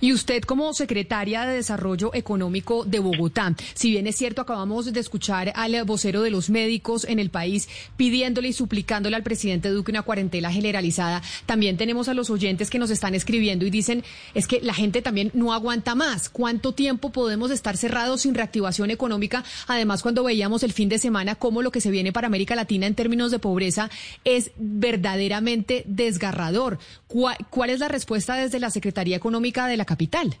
[0.00, 5.00] Y usted como secretaria de Desarrollo Económico de Bogotá, si bien es cierto, acabamos de
[5.00, 9.90] escuchar al vocero de los médicos en el país pidiéndole y suplicándole al presidente Duque
[9.90, 14.04] una cuarentena generalizada, también tenemos a los oyentes que nos están escribiendo y dicen,
[14.34, 16.28] es que la gente también no aguanta más.
[16.28, 19.44] ¿Cuánto tiempo podemos estar cerrados sin reactivación económica?
[19.66, 22.86] Además, cuando veíamos el fin de semana cómo lo que se viene para América Latina
[22.86, 23.90] en términos de pobreza
[24.24, 26.78] es verdaderamente desgarrador.
[27.06, 30.34] ¿Cuál, cuál es la respuesta desde la Secretaría Económica de la capital?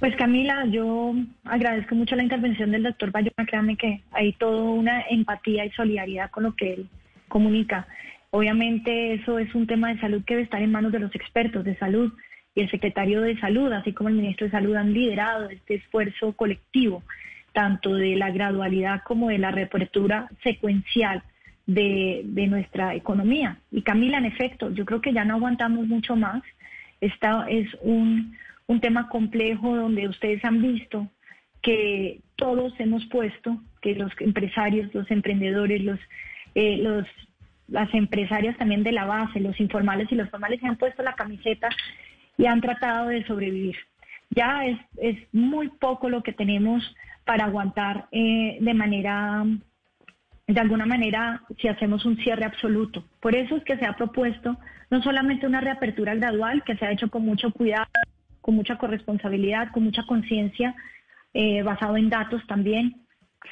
[0.00, 5.02] Pues Camila, yo agradezco mucho la intervención del doctor Bayona, créame que hay toda una
[5.10, 6.88] empatía y solidaridad con lo que él
[7.28, 7.86] comunica.
[8.30, 11.64] Obviamente eso es un tema de salud que debe estar en manos de los expertos
[11.64, 12.12] de salud
[12.54, 16.32] y el secretario de salud, así como el ministro de salud han liderado este esfuerzo
[16.32, 17.02] colectivo,
[17.52, 21.22] tanto de la gradualidad como de la reapertura secuencial
[21.66, 23.58] de, de nuestra economía.
[23.70, 26.42] Y Camila, en efecto, yo creo que ya no aguantamos mucho más.
[27.00, 31.08] Esta es un, un tema complejo donde ustedes han visto
[31.62, 35.98] que todos hemos puesto, que los empresarios, los emprendedores, los,
[36.54, 36.82] eh,
[37.68, 41.14] las empresarias también de la base, los informales y los formales, se han puesto la
[41.14, 41.68] camiseta
[42.36, 43.76] y han tratado de sobrevivir.
[44.30, 49.44] Ya es, es muy poco lo que tenemos para aguantar eh, de manera,
[50.54, 53.04] de alguna manera, si hacemos un cierre absoluto.
[53.20, 54.58] Por eso es que se ha propuesto
[54.90, 57.86] no solamente una reapertura gradual, que se ha hecho con mucho cuidado,
[58.40, 60.74] con mucha corresponsabilidad, con mucha conciencia,
[61.34, 62.96] eh, basado en datos también,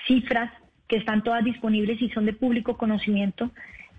[0.06, 0.50] cifras
[0.88, 3.50] que están todas disponibles y son de público conocimiento,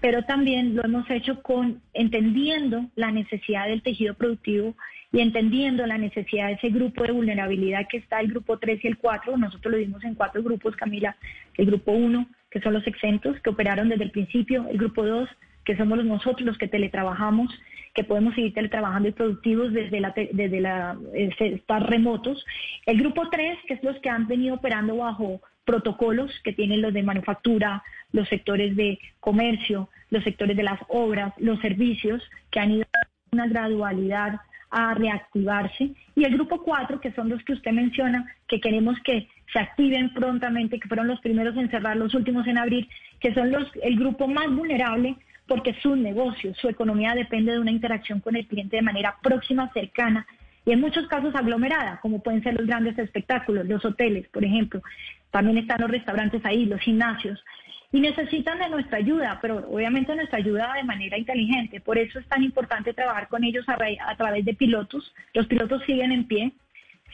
[0.01, 4.75] pero también lo hemos hecho con entendiendo la necesidad del tejido productivo
[5.11, 8.87] y entendiendo la necesidad de ese grupo de vulnerabilidad que está el grupo 3 y
[8.87, 9.37] el 4.
[9.37, 11.15] Nosotros lo vimos en cuatro grupos, Camila,
[11.55, 15.29] el grupo 1, que son los exentos, que operaron desde el principio, el grupo 2,
[15.65, 17.51] que somos nosotros los que teletrabajamos,
[17.93, 22.43] que podemos seguir teletrabajando y productivos desde la, desde la estar remotos.
[22.85, 26.93] El grupo 3, que es los que han venido operando bajo protocolos que tienen los
[26.93, 32.71] de manufactura, los sectores de comercio, los sectores de las obras, los servicios, que han
[32.71, 35.91] ido a una gradualidad a reactivarse.
[36.15, 40.13] Y el grupo 4, que son los que usted menciona, que queremos que se activen
[40.13, 42.87] prontamente, que fueron los primeros en cerrar, los últimos en abrir,
[43.19, 45.15] que son los el grupo más vulnerable
[45.47, 49.71] porque su negocio, su economía depende de una interacción con el cliente de manera próxima,
[49.73, 50.27] cercana
[50.65, 54.83] y en muchos casos aglomerada, como pueden ser los grandes espectáculos, los hoteles, por ejemplo.
[55.31, 57.43] También están los restaurantes ahí, los gimnasios.
[57.91, 61.79] Y necesitan de nuestra ayuda, pero obviamente nuestra ayuda de manera inteligente.
[61.81, 63.77] Por eso es tan importante trabajar con ellos a,
[64.07, 65.11] a través de pilotos.
[65.33, 66.51] Los pilotos siguen en pie,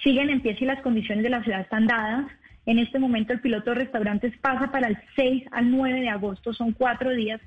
[0.03, 2.25] siguen en pie si las condiciones de la ciudad están dadas.
[2.65, 6.53] En este momento el piloto de restaurantes pasa para el 6 al 9 de agosto,
[6.53, 7.39] son cuatro días.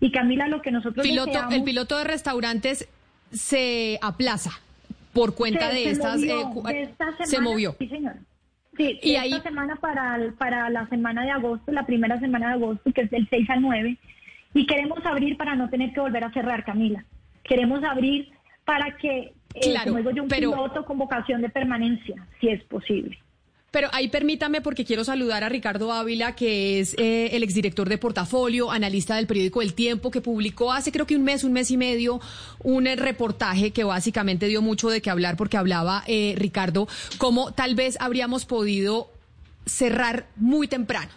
[0.00, 2.88] Y Camila, lo que nosotros piloto, deseamos, El piloto de restaurantes
[3.32, 4.50] se aplaza
[5.12, 6.16] por cuenta se, de se estas...
[6.20, 7.76] Movió, eh, de esta semana, se movió.
[7.78, 8.16] Sí, señor.
[8.76, 12.54] Sí, Y esta ahí- semana para, para la semana de agosto, la primera semana de
[12.54, 13.96] agosto, que es del 6 al 9.
[14.54, 17.04] Y queremos abrir para no tener que volver a cerrar, Camila.
[17.42, 18.30] Queremos abrir
[18.64, 22.48] para que, eh, Claro, como digo yo, un pero- piloto con vocación de permanencia, si
[22.48, 23.18] es posible.
[23.74, 27.98] Pero ahí permítame, porque quiero saludar a Ricardo Ávila, que es eh, el exdirector de
[27.98, 31.72] portafolio, analista del periódico El Tiempo, que publicó hace creo que un mes, un mes
[31.72, 32.20] y medio,
[32.62, 36.86] un eh, reportaje que básicamente dio mucho de qué hablar, porque hablaba, eh, Ricardo,
[37.18, 39.10] cómo tal vez habríamos podido
[39.66, 41.10] cerrar muy temprano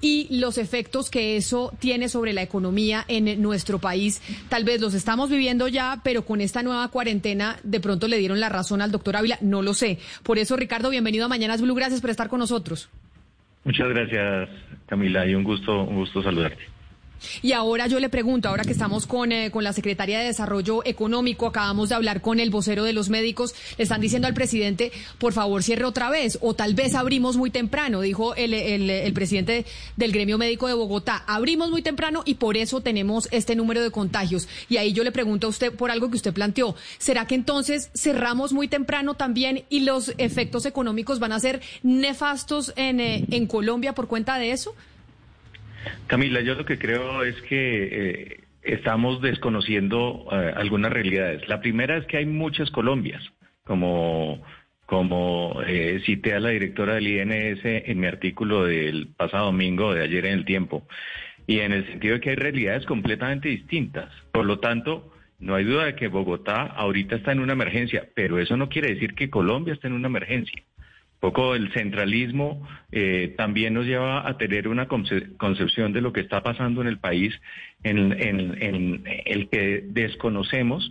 [0.00, 4.22] y los efectos que eso tiene sobre la economía en nuestro país.
[4.48, 8.40] Tal vez los estamos viviendo ya, pero con esta nueva cuarentena de pronto le dieron
[8.40, 9.98] la razón al doctor Ávila, no lo sé.
[10.22, 12.88] Por eso, Ricardo, bienvenido a Mañanas Blue, gracias por estar con nosotros.
[13.64, 14.48] Muchas gracias,
[14.86, 16.62] Camila, y un gusto, un gusto saludarte.
[17.42, 20.84] Y ahora yo le pregunto, ahora que estamos con, eh, con la Secretaría de Desarrollo
[20.84, 24.92] Económico, acabamos de hablar con el vocero de los médicos, le están diciendo al presidente,
[25.18, 29.12] por favor, cierre otra vez, o tal vez abrimos muy temprano, dijo el, el, el
[29.12, 29.64] presidente
[29.96, 33.90] del Gremio Médico de Bogotá, abrimos muy temprano y por eso tenemos este número de
[33.90, 34.48] contagios.
[34.68, 37.90] Y ahí yo le pregunto a usted por algo que usted planteó, ¿será que entonces
[37.94, 43.46] cerramos muy temprano también y los efectos económicos van a ser nefastos en, eh, en
[43.46, 44.74] Colombia por cuenta de eso?
[46.06, 51.48] Camila, yo lo que creo es que eh, estamos desconociendo eh, algunas realidades.
[51.48, 53.22] La primera es que hay muchas Colombias,
[53.64, 54.42] como,
[54.86, 60.02] como eh, cité a la directora del INS en mi artículo del pasado domingo, de
[60.02, 60.86] ayer en el tiempo,
[61.46, 64.12] y en el sentido de que hay realidades completamente distintas.
[64.32, 68.38] Por lo tanto, no hay duda de que Bogotá ahorita está en una emergencia, pero
[68.38, 70.62] eso no quiere decir que Colombia esté en una emergencia.
[71.26, 76.44] Poco el centralismo eh, también nos lleva a tener una concepción de lo que está
[76.44, 77.34] pasando en el país,
[77.82, 80.88] en, el que desconocemos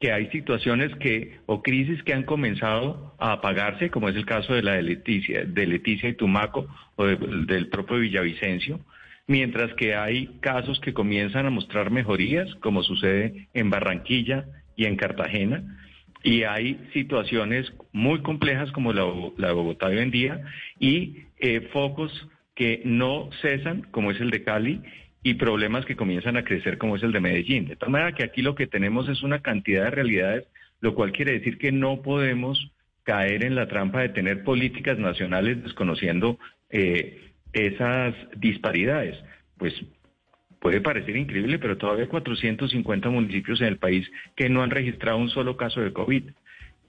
[0.00, 4.54] que hay situaciones que o crisis que han comenzado a apagarse, como es el caso
[4.54, 6.66] de la de Leticia, de Leticia y Tumaco
[6.96, 8.80] o del propio Villavicencio,
[9.28, 14.96] mientras que hay casos que comienzan a mostrar mejorías, como sucede en Barranquilla y en
[14.96, 15.62] Cartagena,
[16.26, 20.40] y hay situaciones muy complejas como la, de Bogotá hoy en día
[20.80, 22.10] y eh, focos
[22.56, 24.82] que no cesan, como es el de Cali,
[25.22, 27.68] y problemas que comienzan a crecer, como es el de Medellín.
[27.68, 30.48] De tal manera que aquí lo que tenemos es una cantidad de realidades,
[30.80, 32.72] lo cual quiere decir que no podemos
[33.04, 36.40] caer en la trampa de tener políticas nacionales desconociendo
[36.70, 37.20] eh,
[37.52, 39.16] esas disparidades.
[39.58, 39.74] Pues
[40.60, 45.18] puede parecer increíble, pero todavía hay 450 municipios en el país que no han registrado
[45.18, 46.24] un solo caso de COVID.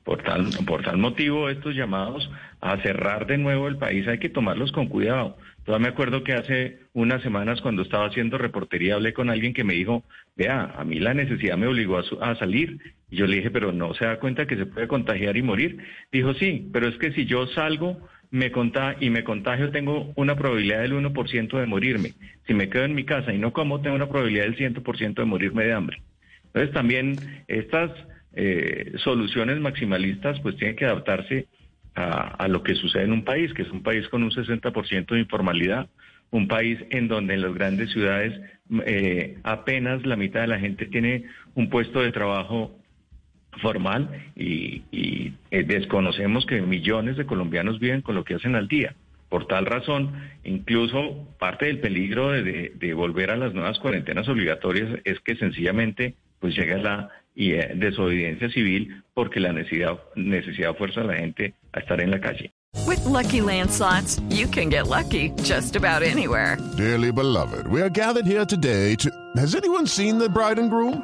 [0.04, 2.30] Por tal, por tal motivo, estos llamados
[2.62, 5.38] a cerrar de nuevo el país hay que tomarlos con cuidado.
[5.66, 9.66] Todavía me acuerdo que hace unas semanas cuando estaba haciendo reportería hablé con alguien que
[9.66, 10.06] me dijo,
[10.38, 12.80] vea, a mí la necesidad me obligó a, a salir.
[13.10, 15.78] Y yo le dije, pero no se da cuenta que se puede contagiar y morir.
[16.10, 18.00] Dijo, sí, pero es que si yo salgo
[18.32, 18.52] me
[19.00, 22.14] y me contagio, tengo una probabilidad del 1% de morirme.
[22.46, 25.26] Si me quedo en mi casa y no como, tengo una probabilidad del 100% de
[25.26, 26.02] morirme de hambre.
[26.46, 27.16] Entonces también
[27.48, 27.92] estas
[28.34, 31.48] eh, soluciones maximalistas pues tienen que adaptarse
[31.96, 35.20] a, lo que sucede en un país, que es un país con un 60% de
[35.20, 35.90] informalidad,
[36.30, 38.40] un país en donde en las grandes ciudades
[38.86, 41.24] eh, apenas la mitad de la gente tiene
[41.56, 42.78] un puesto de trabajo
[43.57, 44.83] formal y,
[45.51, 48.95] eh, desconocemos que millones de colombianos viven con lo que hacen al día.
[49.30, 50.13] Por tal razón,
[50.44, 56.56] incluso parte del peligro de, volver a las nuevas cuarentenas obligatorias es que sencillamente pues
[56.56, 62.00] llega la eh, desobediencia civil porque la necesidad, necesidad fuerza a la gente a estar
[62.00, 62.51] en la calle.
[62.86, 66.57] With lucky landslots, you can get lucky just about anywhere.
[66.77, 69.09] Dearly beloved, we are gathered here today to.
[69.36, 71.04] Has anyone seen the bride and groom?